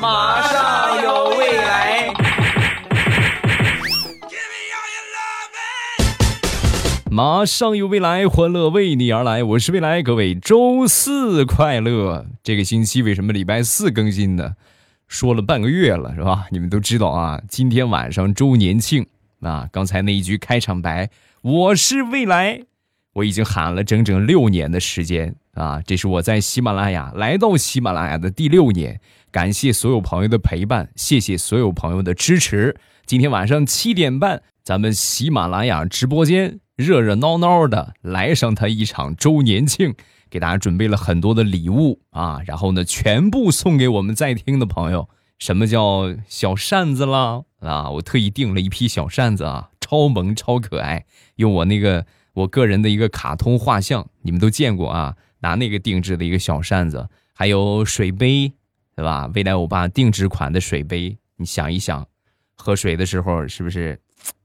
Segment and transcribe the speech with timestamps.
[0.00, 2.12] 马上有未来。
[7.08, 9.42] 马上有未来，欢乐为你而来。
[9.42, 12.26] 我是未来，各位周四快乐。
[12.42, 14.54] 这个星期为什么礼拜四更新呢？
[15.08, 16.46] 说了半个月了，是吧？
[16.50, 19.06] 你们都知道啊，今天晚上周年庆
[19.40, 19.68] 啊。
[19.72, 21.08] 刚才那一句开场白，
[21.40, 22.60] 我是未来，
[23.14, 25.80] 我已经喊了整整六年的时间啊。
[25.86, 29.00] 这是我在喜马拉雅来到喜马拉雅的第六年，
[29.36, 32.74] 感谢所有朋友的陪伴，谢谢所有朋友的支持。
[33.04, 39.94] 今天晚上七点半，咱们喜马拉雅直播间热热闹闹的来上他一场周年庆。
[40.30, 45.10] 给大家准备了很多的礼物啊，然后呢，全部送给我们在听的朋友。
[45.38, 47.42] 什么叫小扇子啦？
[47.60, 58.54] 啊，我特意订了一批小扇子啊，超萌超可爱，用我那个我个人的一个卡通画像，你们都见过啊，拿那个定制的一个小扇子，还有水杯，
[58.96, 59.30] 对吧？
[59.34, 62.04] 未来欧巴定制款的水杯，你想一想，
[62.56, 64.00] 喝水的时候是不是？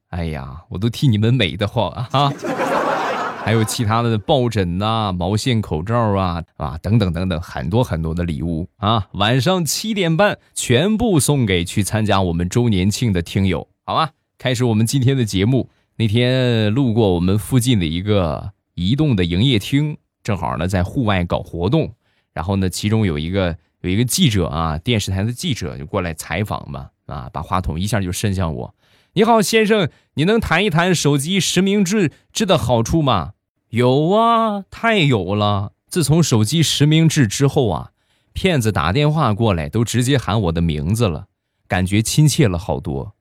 [0.09, 2.29] 哎呀，我都替你们美的慌啊！
[3.43, 9.07] 还有其他的抱枕呐、毛线口罩啊啊等等等等，很多很多的礼物啊！
[9.13, 14.11] 晚上七点半全部送给去参加我们周年庆的听友，好吧？
[14.37, 15.69] 开始我们今天的节目。
[15.95, 21.93] 那天路过我们附近的一个移动的营业厅，正好呢在户外搞活动，
[22.33, 28.75] 然后呢其中有一个有一个记者啊，电视台的记者就过来采访嘛啊，把话筒一下就伸向我。
[29.13, 33.33] 你好，先生，你能谈一谈手机实名制制的好处吗？
[33.69, 35.73] 有啊，太有了！
[35.87, 37.89] 自从手机实名制之后啊，
[38.33, 41.25] 骗子打电话过来都直接喊我的名字了，
[41.67, 43.13] 感觉亲切了好多。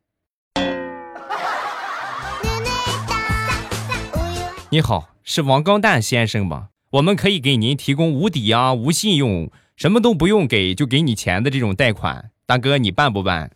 [4.68, 6.68] 你好，是王刚蛋先生吗？
[6.90, 9.50] 我们可以给您提供无抵押、无信用、
[9.80, 13.50] 什么都不用给就给你钱的这种贷款，大哥，你办不办？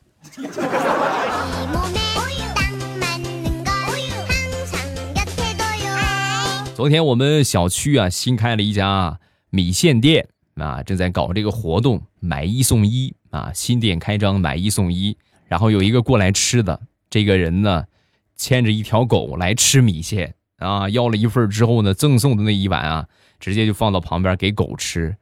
[6.75, 15.15] 昨天我们小区啊新开了一家米线店啊，正在搞这个活动，买一送一啊，新店开张买一送一。
[15.47, 17.84] 然后有一个过来吃的，这个人呢
[18.34, 23.06] 牵着一条狗来吃米线啊，要了一份之后呢，赠送的那一碗啊，
[23.38, 25.15] 直接就放到旁边给狗吃。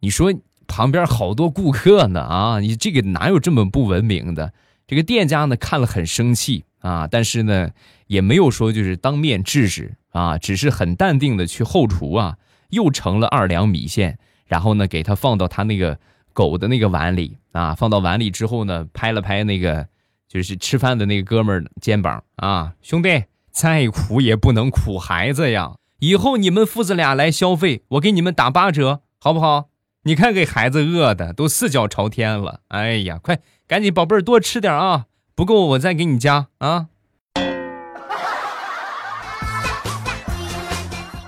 [0.00, 0.34] 你说
[0.66, 4.52] 旁边好多顾客呢啊，你这个哪有这么不文明的？
[4.86, 7.70] 这个店家呢看了很生气啊，但是呢
[8.06, 9.96] 也没有说就是当面制止。
[10.12, 12.36] 啊，只是很淡定的去后厨啊，
[12.70, 16.00] 又盛了二两米线，然后呢，给他放到他那个
[16.32, 19.86] 狗的那个碗里啊，放到碗里之后呢，拍了拍那个
[20.28, 23.22] 就是吃饭的那个哥们儿肩膀啊，兄弟，
[23.52, 29.68] 再苦也不能苦孩子呀，以后你们父子俩来消费，我给你们打八折，好不好？
[30.02, 36.86] 你看给孩子饿的都四脚朝天了，哎呀，快赶紧宝贝儿多吃点啊，不够我再给你加啊。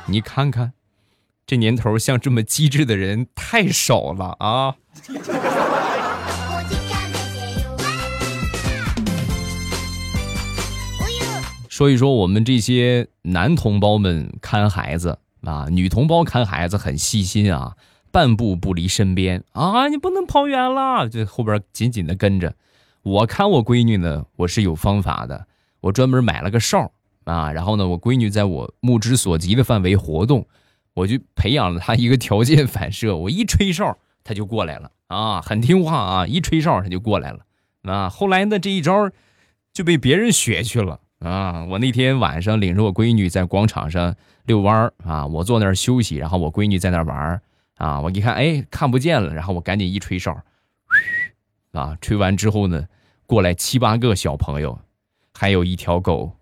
[0.06, 0.72] 你看看，
[1.46, 4.76] 这年头像这么机智的人太少了啊！
[11.68, 17.76] 说一说我们这些男同胞们看孩子啊，女同胞看孩子很细心啊，
[18.12, 22.54] 半步不离身边啊，你不能跑远了，就后边紧紧的跟着。
[23.02, 25.46] 我看我闺女呢，我是有方法的，
[25.80, 26.92] 我专门买了个哨。
[27.24, 30.44] 啊，然后呢，我闺女在我目之所及的范围活动，
[30.92, 37.46] 我就培养了她一个条件反射，我一吹哨，她就过来了啊，很听话啊，一吹哨她就过来了
[37.84, 38.08] 啊。
[38.08, 39.08] 后来呢，这一招
[39.72, 41.64] 就被别人学去了啊。
[41.66, 47.40] 我那天晚上领着我闺女在广场上遛弯啊，我坐那儿休息，然后我闺女在那儿玩
[47.82, 50.40] 啊，我一看，哎，看不见了，然后我赶紧一吹哨，
[51.72, 52.86] 啊，吹完之后呢，
[53.26, 54.78] 过来七八个小朋友，
[55.34, 56.36] 还有一条狗。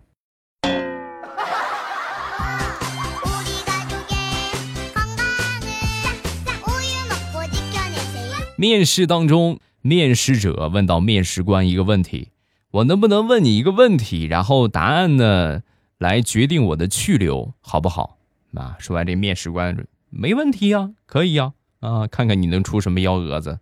[8.55, 12.29] 面试当中，面试者问到面试官一个问题
[12.69, 14.25] ：“我能不能问你一个问题？
[14.25, 15.63] 然后答案呢，
[15.97, 18.19] 来决定我的去留，好不好？”
[18.53, 19.75] 啊，说完这面试官
[20.11, 23.59] 没问题呀，可以呀，啊，看看你能出什么幺蛾子。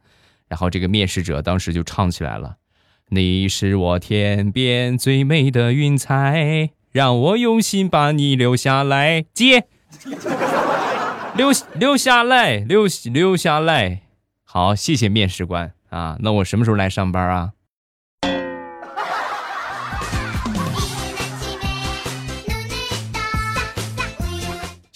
[0.48, 2.58] 然后这个面试者当时就唱起来了
[3.10, 9.68] ：“你是我天边最美的云彩，让我用心把你留下来。”接，
[11.38, 14.02] 留留下来，留留下来。
[14.44, 16.18] 好，谢谢面试官啊。
[16.22, 17.52] 那我什么时候来上班啊？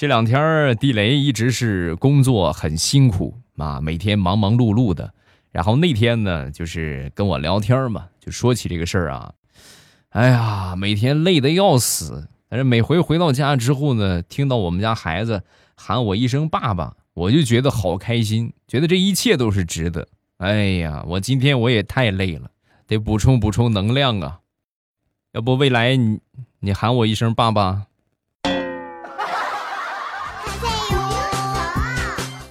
[0.04, 5.14] 这两天地雷一直是工作很辛苦啊，每天忙忙碌碌的。
[5.50, 9.34] 然后那天呢，就是跟我聊天嘛，就说起这个事儿啊。
[10.10, 15.42] 哎呀，每天累得要死，但是每回回到家之后呢，听到我们家孩子
[15.78, 20.10] 喊我一声爸爸，我就觉得好开心，觉得这一切都是值得。
[20.36, 22.52] 哎呀，我今天我也太累了，
[22.88, 24.40] 得补充补充能量啊。
[25.32, 26.20] 要不未来你
[26.60, 27.84] 你喊我一声爸爸。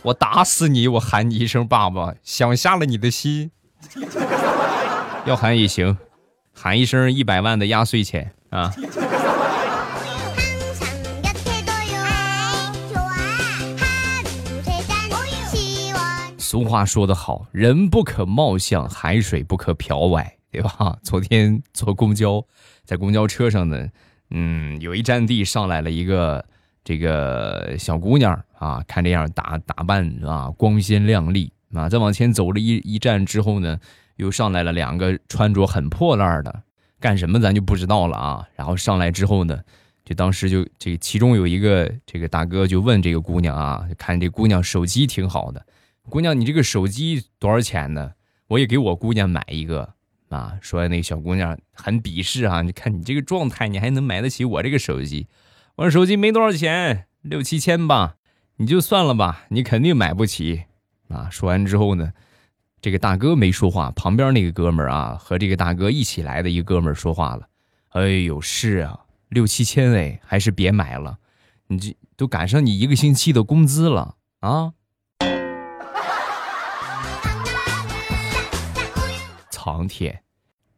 [0.04, 0.88] 我打死你！
[0.88, 3.52] 我喊你一声爸爸，想瞎了你的心。
[5.26, 5.96] 要喊也行，
[6.52, 8.74] 喊一声一百万的压岁钱啊！
[16.36, 20.96] 俗话说得好，人不可貌相，海水不可漂歪，对吧？
[21.04, 22.44] 昨天坐公交，
[22.84, 23.86] 在公交车上呢，
[24.30, 26.44] 嗯，有一站地上来了一个。
[26.84, 31.88] 这个小姑娘啊，看这样打打扮啊，光鲜亮丽啊。
[31.88, 33.78] 再往前走了一一站之后呢，
[34.16, 36.62] 又上来了两个穿着很破烂的，
[36.98, 38.48] 干什么咱就不知道了啊。
[38.56, 39.60] 然后上来之后呢，
[40.04, 45.64] 就当时就这其中有一个这个大哥就问这个姑娘啊，看这姑娘手机挺好的，
[46.08, 48.12] 姑娘你这个手机多少钱呢？
[48.48, 49.94] 我也给我姑娘买一个
[50.28, 50.58] 啊。
[50.60, 55.28] 说那个小姑娘很鄙视啊，你看你这个状态，你还能买得起我这个手机？
[55.82, 58.14] 我手机没多少钱，六七千吧，
[58.58, 60.62] 你就算了吧，你肯定买不起
[61.08, 61.28] 啊！
[61.28, 62.12] 说完之后呢，
[62.80, 67.48] 这个大哥没说话，旁边那个哥们儿啊，和这个大哥一起来的一个哥们儿说话了
[67.90, 71.18] ：“哎呦，是啊，六七千哎，还是别买了，
[71.66, 74.74] 你这都赶上你一个星期的工资了啊！”
[79.50, 80.22] 苍天，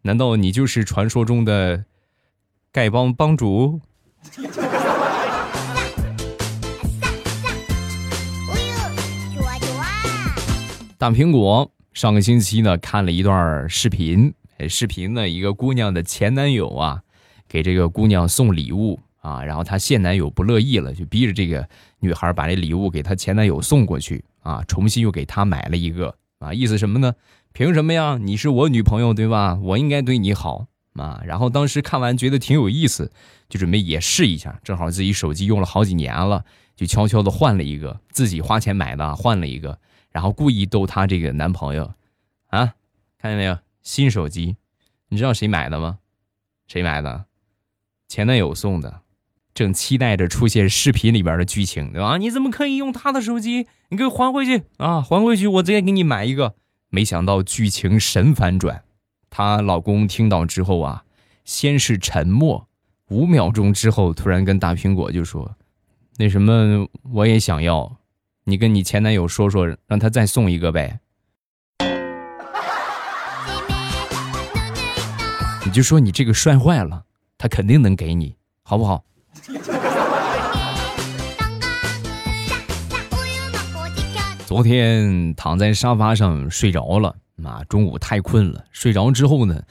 [0.01, 1.85] 难道你就是传说中的
[2.73, 3.83] 丐帮帮主？
[11.05, 14.33] 大苹果上个星期呢看了一段视频，
[14.71, 17.03] 视频呢一个姑娘的前男友啊
[17.47, 21.69] 给这个姑娘送礼物啊，然后她现男友不乐意了，就逼着这个
[22.01, 27.13] 女孩把这礼物给她前男友送过去啊，重新又给她买了一个啊，意思什么呢？
[27.53, 28.19] 凭什么呀？
[28.19, 29.59] 你是我女朋友对吧？
[29.63, 31.21] 我应该对你好啊。
[31.27, 33.13] 然后当时看完觉得挺有意思，
[33.51, 39.79] 就准备也试一下，正好自己手机用了好几年了，就悄悄的换了一个，自己花钱买的，换了一个。
[40.15, 41.93] 然后故意逗她这个男朋友，
[42.47, 42.75] 啊，
[43.19, 43.59] 看见没有？
[43.83, 44.57] 新手机，
[45.09, 45.99] 你知道谁买的吗？
[46.69, 47.25] 谁买的？
[48.07, 49.03] 前男友送的，
[49.53, 52.17] 正期待着出现视频里边的剧情，对吧？
[52.17, 53.67] 你怎么可以用他的手机？
[53.89, 55.03] 你给我还回去啊！
[55.03, 56.55] 还回去，我直接给你买一个。
[56.91, 58.85] 没想到剧情神反转，
[59.29, 61.05] 她老公听到之后啊，
[61.45, 62.69] 先是沉默，
[63.09, 65.57] 五秒钟之后，突然跟大苹果就说
[66.17, 67.99] ：“那什么，我也想要。”
[68.47, 71.01] 你跟你前男友说说，让他再送一个呗。
[75.65, 77.05] 你就说你这个摔坏了，
[77.39, 79.03] 他肯定能给你，好不好？
[84.45, 89.63] 昨天躺在沙发上睡着了，啊，中午太困了，睡着之后呢，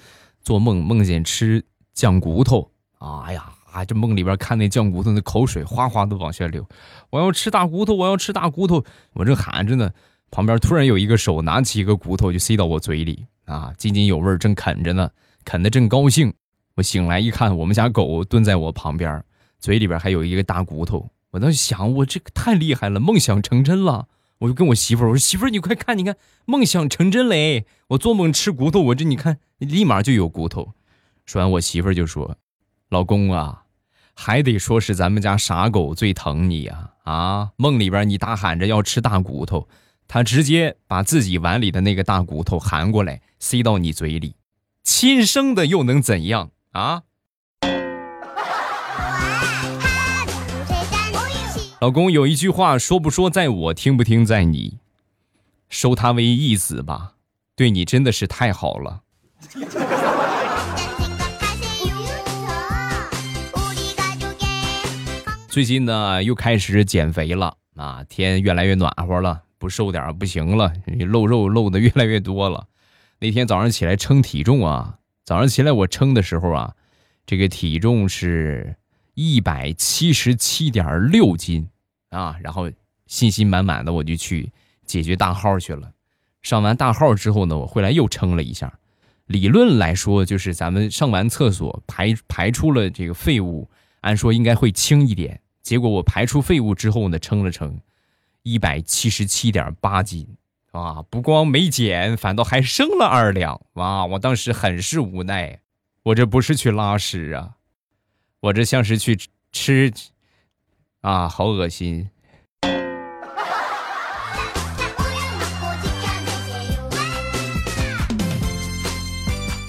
[0.42, 3.54] 做梦梦见吃酱骨头，哎呀。
[3.74, 3.84] 啊！
[3.84, 6.66] 这梦里边看那酱骨头，那口水哗哗的往下流。
[7.10, 8.84] 我要吃大骨头，我要吃大骨头。
[9.14, 9.92] 我正喊着呢，
[10.30, 15.10] 旁边突然有一个手拿起一个骨头就塞到我嘴里，啊，津津有味，正啃着呢，
[15.44, 16.32] 啃得正高兴。
[16.76, 19.24] 我醒来一看，我们家狗蹲在我旁边，
[19.60, 21.10] 嘴里边还有一个大骨头。
[21.32, 24.08] 我当时想，我这个太厉害了，梦想成真了。
[24.40, 27.66] 我就跟我媳妇儿我说：“媳妇儿，你快看，你看，梦想成真嘞！
[27.90, 30.74] 我做梦吃骨头，我这你看，立马就有骨头。”
[31.26, 32.38] 说完，我媳妇儿就说
[32.90, 33.62] ：“老公啊。”
[34.16, 36.92] 还得说是咱们家傻狗最疼你呀！
[37.04, 39.68] 啊，梦里边你大喊着要吃大骨头，
[40.08, 44.36] 他直接把自己碗里的那个大骨头含过来塞到你嘴里，
[44.84, 47.04] 亲生的又能怎样啊？
[51.82, 54.80] 老公有一句话说不说在我，听不听在你，
[55.68, 57.16] 收他为义子吧，
[57.58, 59.02] 对你真的是太好了。
[65.54, 68.04] 最近呢，又开始减肥了啊！
[68.10, 72.66] 天越来越暖和了，不瘦点不行了，露肉露的越来越多了。
[73.20, 76.74] 那天早上起来称体重啊，早上起来我称的时候啊，
[77.28, 78.76] 这个体重是
[79.14, 81.70] 一百七十七点六斤
[82.10, 82.68] 啊，然后
[83.06, 84.52] 信心满满的我就去
[84.88, 85.92] 解决大号去了。
[86.42, 88.74] 上完大号之后呢，我回来又称了一下。
[89.28, 93.70] 理论来说，就是咱们上完厕所排排出了这个废物，
[94.02, 95.40] 按说应该会轻一点。
[95.64, 97.80] 结果我排出废物之后呢，称了称，
[98.42, 100.28] 一百七十七点八斤，
[100.72, 104.06] 啊，不光没减，反倒还剩了二两，哇！
[104.06, 105.62] 我当时很是无奈，
[106.04, 107.52] 我这不是去拉屎啊，
[108.42, 109.18] 我这像是去
[109.54, 109.94] 吃，
[111.00, 112.10] 啊，好恶心。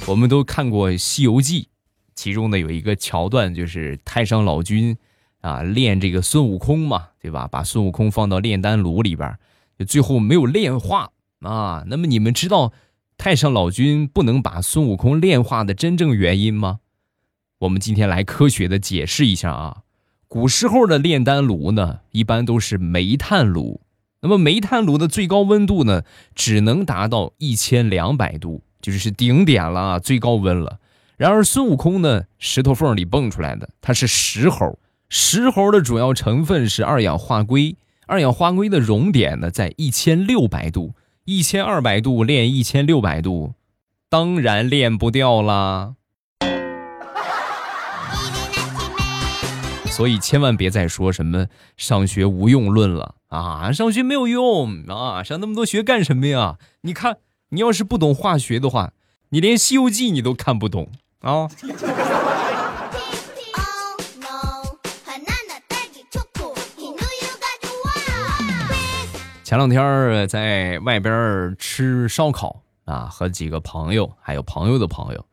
[0.06, 1.62] 我们都看过《西游记》，
[2.16, 4.98] 其中呢有一个桥段，就是太上老君
[5.44, 7.46] 啊炼这个孙悟空嘛，对吧？
[7.46, 9.36] 把孙悟空放到炼丹炉里边，
[9.78, 11.10] 就最后没有炼化
[11.40, 11.84] 啊。
[11.86, 12.72] 那么你们知道
[13.18, 16.78] 太上老君不能把孙悟空炼化的真正原因吗？
[17.58, 19.82] 我们今天来科学的解释一下啊。
[20.26, 23.82] 古时候的炼丹炉呢，一般都是煤炭炉，
[24.22, 26.02] 那么煤炭炉的最高温度呢，
[26.34, 28.62] 只能达到一千两百度。
[28.80, 30.78] 就是顶点了，最高温了。
[31.16, 34.78] 然而孙悟空呢，石头缝里蹦出来的，他是石猴。
[35.16, 37.76] 石猴的主要成分是二氧化硅，
[38.08, 40.94] 二氧化硅的熔点呢在一千六百度，
[41.24, 43.52] 一千二百度炼一千六百度，
[44.08, 45.94] 当然炼不掉啦。
[49.86, 53.70] 所以千万别再说什么上学无用论了啊！
[53.70, 55.22] 上学没有用啊！
[55.22, 56.56] 上那么多学干什么呀？
[56.80, 57.18] 你看。
[57.50, 58.94] 你要是不懂化学的话，
[59.28, 60.88] 你连《西游记》你都看不懂
[61.20, 61.48] 啊！
[69.54, 75.24] 前两天在外边吃烧烤啊，和几个朋友，还有朋友的朋友，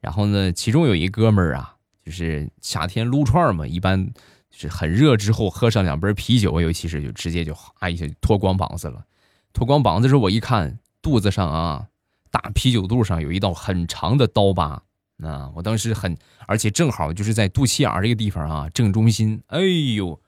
[0.00, 4.02] 然后呢，其中有一哥们儿啊，就是夏天撸串嘛，一般
[4.48, 9.04] 就是很热之后喝上两杯啤酒，尤其是就直接就哈一下脱光膀子了。
[9.52, 10.78] 脱光膀子时候，我一看。
[11.02, 11.86] 肚子上啊，
[12.30, 14.82] 大啤酒肚上有一道很长的刀疤，
[15.22, 16.16] 啊，我当时很，
[16.46, 19.42] 而且正好就是在肚脐眼这个地方啊，正中心。
[19.48, 19.60] 哎
[19.96, 20.18] 呦，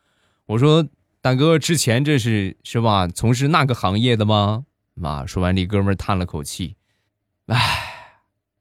[0.45, 0.87] 我说
[1.21, 3.09] 大哥，之前这是是吧？
[3.09, 4.65] 从事那个行业的吗？
[5.03, 6.77] 啊，说完这哥们叹了口气，
[7.47, 8.17] 唉，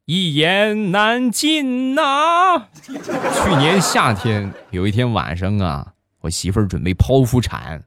[0.06, 2.68] 一言难尽呐。
[2.84, 7.86] 去年夏天有一天晚上啊，我媳妇儿准备剖腹产。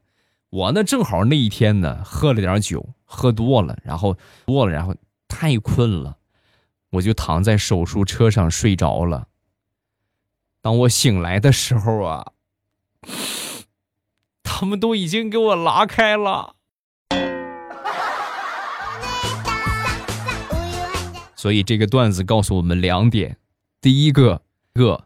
[0.49, 4.95] 我呢，正好那一天呢，喝了点酒，喝多了，然后多了，然后
[5.27, 6.17] 太困了，
[6.91, 9.27] 我就躺在手术车上睡着了。
[10.61, 12.31] 当我醒来的时候啊，
[14.61, 16.53] 他们都已经给我拉开了。
[21.35, 23.37] 所以这个段子告诉我们两点：
[23.81, 24.43] 第一个，
[24.75, 25.05] 个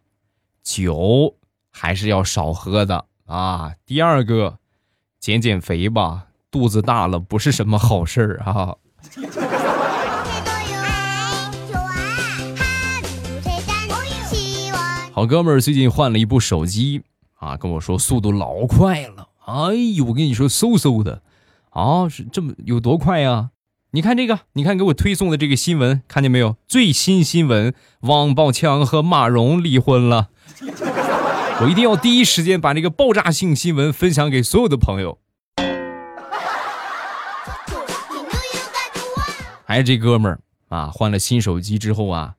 [0.62, 1.38] 酒
[1.71, 4.59] 还是要少喝的啊；第二个。
[5.21, 8.75] 减减肥吧，肚子大了不是什么好事儿啊。
[15.13, 17.01] 好哥们儿最近换了一部手机
[17.35, 19.29] 啊，跟我说速度老快了。
[19.45, 21.21] 哎呦，我跟你说，嗖嗖的
[21.69, 23.51] 啊，是这么有多快呀？
[23.91, 26.57] 你看这个，你看给我推送的这个新闻，看见没有？
[26.67, 30.29] 最新新闻：王宝强和马蓉离婚了。
[31.61, 35.19] 我一定要第一时间把这个爆炸性新闻分享给所有的朋友。
[39.63, 42.33] 还是这哥们儿啊，换了新手机之后啊，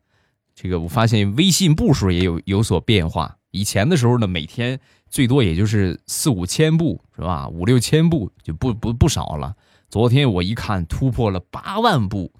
[0.54, 3.35] 这个我发现微信步数也有有所变化。
[3.50, 7.48] 以前的时候呢，每天最多也就是四五千步，是吧？
[7.48, 9.54] 五六千步就不不不少了。
[9.88, 12.32] 昨天我一看，突破了八万步，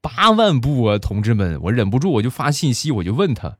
[0.00, 1.58] 八万步啊，同志们！
[1.62, 3.56] 我忍不住我就发信息，我就问他。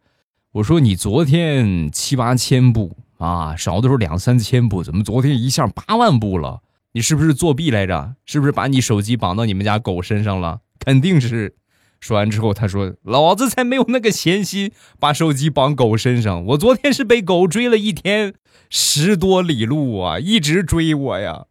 [0.53, 6.61] 我说你昨天七八千步啊，少的时候两三千步，怎么昨天一下八万步了？
[6.93, 8.17] 你是不是作弊来着？
[8.27, 10.61] 是不是把你手机绑到你们家狗身上了？
[10.79, 11.55] 肯定是。
[12.01, 16.45] 说完之后，他说：“老子才没有那个闲心把手机绑狗身上。
[16.47, 18.35] 我昨天是被狗追了一天，
[18.71, 21.45] 十多里路啊，一直追我呀。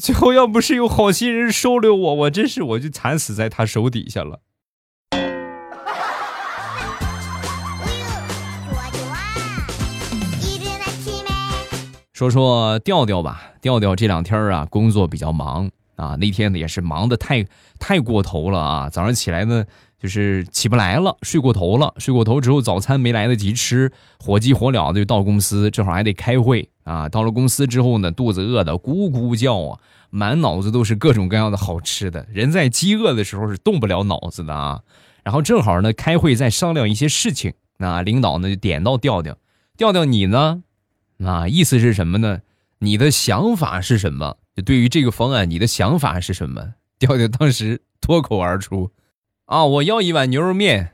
[0.00, 4.40] 最后要不是有好心人收留我，我真是我就惨死在他手底下了。”
[12.12, 15.70] 说说调调吧，调调这两天啊工作比较忙
[16.00, 17.44] 啊，那天呢也是忙的太
[17.78, 18.88] 太过头了啊。
[18.88, 19.64] 早上起来呢
[19.98, 27.08] 就是起不来了，睡过头了，睡过头之后早餐没来得及吃，火急火燎的就到公司，正好还得开会啊。
[27.08, 29.78] 到了公司之后呢，肚子饿得咕咕叫啊，
[30.08, 32.26] 满脑子都是各种各样的好吃的。
[32.32, 34.80] 人在饥饿的时候是动不了脑子的啊。
[35.22, 39.36] 然后正好呢开会在商量一些事情，那领导呢就点到调调，
[39.76, 40.62] 调调你呢？
[41.22, 42.40] 啊，意思是什么呢？
[42.78, 44.38] 你的想法是什么？
[44.56, 46.74] 就对于这个方案，你的想法是什么？
[46.98, 48.90] 调调当时脱口而出
[49.46, 50.92] ：“啊，我要一碗牛肉面。”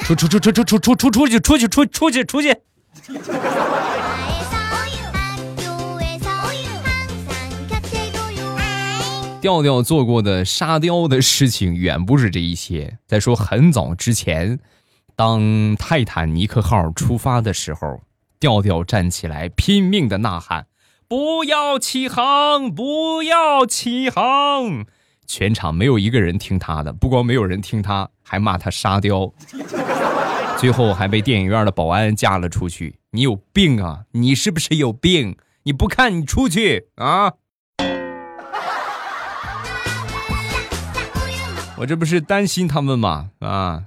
[0.00, 2.56] 出出出出出出出出出去出去出出去出去！
[9.40, 12.98] 调调做过的沙雕的事情远不是这一些。
[13.06, 14.58] 再说很早之前，
[15.14, 18.00] 当泰坦尼克号出发的时候，
[18.40, 20.66] 调调站起来拼命的呐喊
[21.06, 24.86] ：“不要起航，不要起航！”
[25.28, 29.30] 全场没有一个人听他的，不光没有人听他，还骂他沙雕。
[30.56, 32.98] 最后还被电影院的保安架了出去。
[33.10, 34.04] 你有病啊！
[34.12, 35.36] 你是不是有病？
[35.64, 37.34] 你不看，你出去啊！
[41.76, 43.30] 我这不是担心他们吗？
[43.40, 43.84] 啊，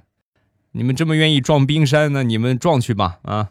[0.72, 2.22] 你们这么愿意撞冰山呢？
[2.22, 3.18] 你们撞去吧！
[3.22, 3.50] 啊。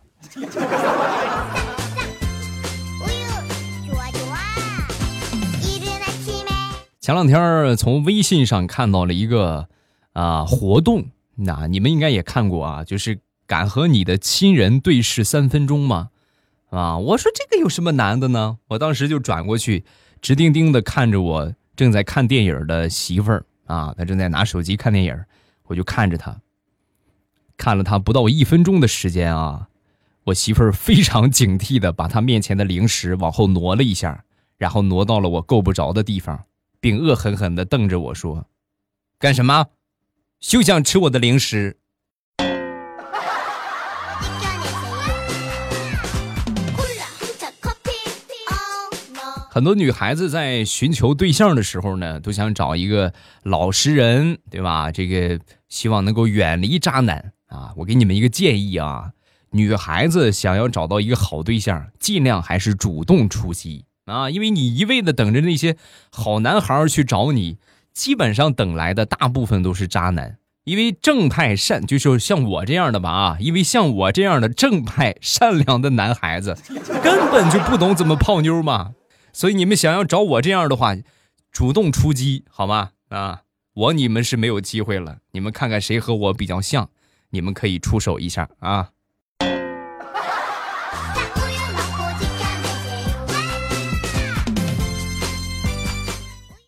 [7.04, 9.68] 前两天从微信上看到了一个
[10.14, 16.12] 啊活动，那你们应该也看过啊，就是敢和你的亲人对视三分钟吗？
[16.70, 18.58] 啊，我说这个有什么难的呢？
[18.70, 19.84] 我当时就转过去，
[20.22, 23.46] 直盯盯的看着我正在看电影的媳妇儿。
[23.66, 25.14] 啊，她正在拿手机看电影，
[25.64, 26.40] 我就看着他，
[27.58, 29.68] 看了他不到一分钟的时间啊，
[30.24, 34.24] 我媳妇儿非常警惕的把他面前的零食往后挪了一下，
[34.58, 36.46] 然后挪到了我够不着的地方，
[36.84, 38.46] 并恶狠狠的瞪着我说
[39.18, 39.68] ：“干什么？
[40.42, 41.78] 休想吃我的零食！”
[49.50, 53.14] 很多女孩子在寻求对象的时候呢，都想找一个
[53.44, 54.92] 老实人，对吧？
[54.92, 57.72] 这个希望能够远离渣男啊。
[57.78, 59.14] 我给你们一个建议啊，
[59.52, 65.78] 女孩子想要找到一个好对象，尽量还是主动出击啊，因为你一味的等着那些
[66.12, 67.58] 好男孩去找你，
[67.94, 70.38] 基本上等来的大部分都是渣男。
[70.66, 76.58] 因为正派善，就是像我这样的吧啊，因为像我这样的正派善良的男孩子，
[77.04, 78.94] 根本就不懂怎么泡妞嘛。
[79.34, 80.96] 所以你们想要找我这样的话，
[81.52, 82.92] 主动出击好吗？
[83.10, 83.42] 啊，
[83.74, 85.18] 我你们是没有机会了。
[85.32, 86.90] 你们看看谁和我比较像，
[87.32, 88.92] 你们可以出手一下啊。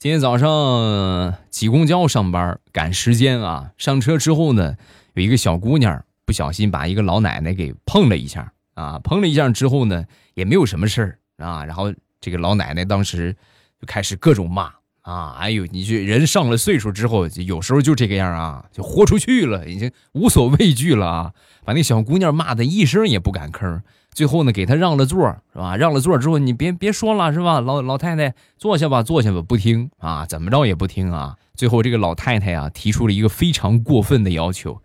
[0.05, 4.75] 今天早上挤公交上班赶时间啊，上车之后呢，
[5.15, 11.91] 有一个小姑娘不小心把一个老奶奶给碰了一下啊，碰了一下之后呢，也没有什么事儿啊，然后。
[12.21, 13.35] 这个老奶奶当时
[13.79, 14.71] 就开始各种骂
[15.05, 15.35] 啊！
[15.37, 21.31] 哎呦，你这人上了岁数之后，有时候就这个样啊，就豁出去了，已经无所畏惧了啊！
[21.63, 23.81] 把那小姑娘骂的一声也不敢吭。
[24.11, 25.19] 最后呢，给她让了座，
[25.53, 25.77] 是吧？
[25.77, 27.59] 让了座之后，你别别说了，是吧？
[27.59, 31.35] 老老太太坐下吧，坐下吧，不听啊，怎么着也不听啊！
[31.53, 34.81] 最后这个老太太啊，提出了一个非常过分的要求：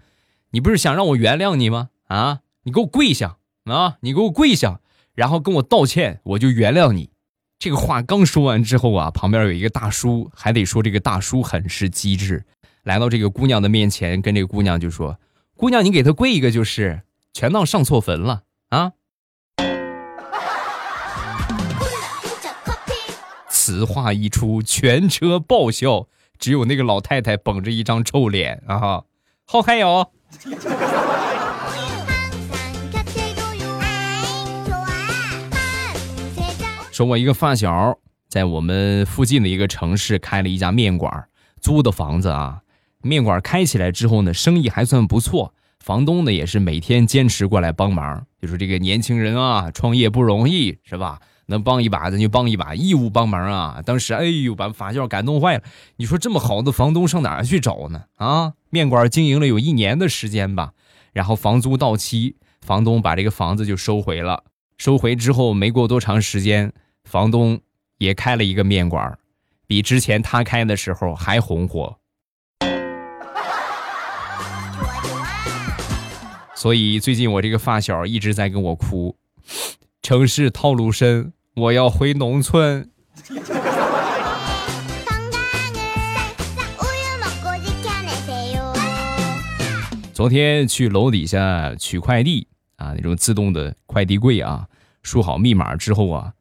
[0.50, 1.88] 你不是想让我原谅你吗？
[2.08, 3.96] 啊，你给我跪下啊！
[4.00, 4.80] 你给我跪下，
[5.14, 7.09] 然后跟我道歉，我就原谅你。
[7.60, 12.42] 这个话刚说完之后啊，旁边有一个大叔，还得说这个大叔很是机智，
[12.84, 15.20] 来到这个姑娘的面前，跟这个姑娘就说
[15.54, 17.02] ：“姑娘，你给他跪一个就是，
[17.34, 18.92] 全当上错坟了啊！”
[23.50, 26.06] 此话一出，全车爆笑，
[26.38, 29.02] 只有那个老太太绷着一张臭脸啊，
[29.44, 30.10] 好嗨哟！
[37.00, 41.10] 说，我一个发小在我们附近的一个城市开了一家面馆，
[41.58, 42.60] 租的房子啊。
[43.00, 45.54] 面馆开起来之后呢，生意还算不错。
[45.78, 51.20] 房东呢也是每天坚持过来帮忙，就说这个年轻人啊，创业不容易，是吧？
[51.46, 53.80] 能帮一把咱就帮一把，义务帮忙啊。
[53.82, 55.62] 当时哎呦，把发小感动坏了。
[55.96, 58.02] 你说这么好的房东上哪儿去找呢？
[58.16, 60.72] 啊，面馆经营了有一年的时间吧，
[61.14, 64.44] 然后房租到期，房东把这个房子就收回了。
[64.76, 66.70] 收回之后没过多长时间。
[67.10, 67.60] 房东
[67.98, 69.18] 也开了一个面馆，
[69.66, 71.98] 比之前他开的时候还红火。
[76.54, 79.16] 所以最近我这个发小一直在跟我哭，
[80.02, 82.88] 城市套路深，我要回农村。
[90.12, 92.46] 昨天去楼底下取快递
[92.76, 94.68] 啊，那种自动的快递柜啊，
[95.02, 96.34] 输好密码之后啊。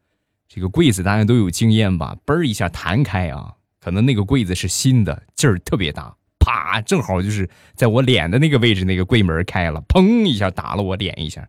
[0.49, 2.17] 这个柜子大家都有经验吧？
[2.25, 11.47] 嘣一下弹开啊，可能那个柜子是新的，劲儿特别大，啪，正好就是在我脸的那个位置，那个柜门开了，砰一下打了我脸一下。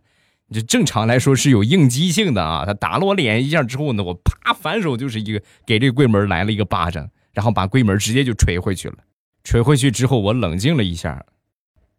[0.53, 8.97] 这正常来说是有应激性的啊，他打了我脸一下之后呢，我啪反手就是一个给这柜门来了一个巴掌，然后把柜门直接就捶回去了。
[9.43, 11.25] 捶回去之后，我冷静了一下，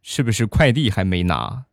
[0.02, 1.64] 是不是快递还没拿？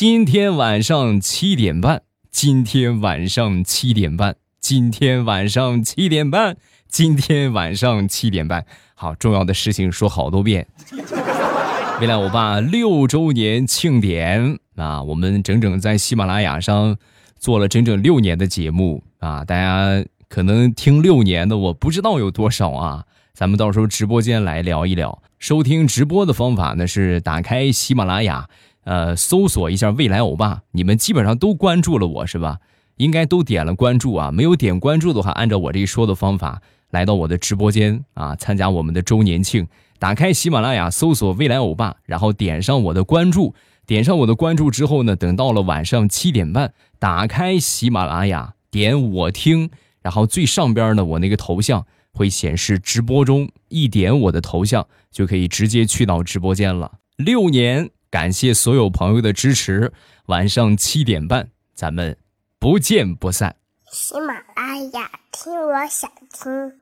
[0.00, 6.56] 今天晚上七点半，今天晚上七点半，今天晚上七点半，
[6.88, 8.64] 今天晚上七点半。
[8.94, 10.66] 好，重要的事情说好多遍。
[12.00, 16.96] 未来我爸六周年庆典啊，我们整整在喜马拉雅上
[17.38, 23.04] 做了整整六年的节目啊，大家可能听六年的，我不知道有多少啊。
[23.34, 25.22] 咱们到时候直播间来聊一聊。
[25.38, 28.48] 收听直播的方法呢是打开喜马拉雅，
[28.90, 30.62] 呃，搜索一下未来欧巴。
[30.72, 32.58] 你们基本上都关注了我是吧？
[32.96, 34.32] 应该都点了关注啊。
[34.32, 39.68] 没有点关注的话，按照我这一说的方法来到我的直播间啊，参加我们的周年庆。
[40.00, 43.54] 打开喜马拉雅，搜索“未来欧巴”，然后点上我的关注。
[43.86, 49.70] 点上我的关注之后呢，等到了晚上七点半，打开喜马拉雅，点我听，
[50.02, 56.94] 然后最上边呢，我那个头像会显示直播中，一点我的头像就可以直接去到直播间了。
[57.16, 59.92] 六年，感谢所有朋友的支持。
[60.26, 62.16] 晚上七点半，咱们
[62.58, 63.56] 不见不散。
[63.92, 66.79] 喜马拉雅，听我想听。